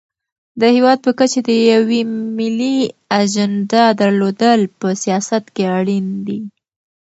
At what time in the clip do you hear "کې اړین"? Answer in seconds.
5.55-6.07